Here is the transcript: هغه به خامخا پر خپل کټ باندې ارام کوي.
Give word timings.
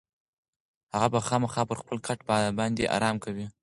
هغه 0.93 1.07
به 1.13 1.19
خامخا 1.27 1.61
پر 1.69 1.77
خپل 1.81 1.97
کټ 2.07 2.19
باندې 2.57 2.91
ارام 2.95 3.15
کوي. 3.23 3.45